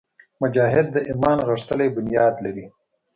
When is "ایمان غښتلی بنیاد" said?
1.09-2.35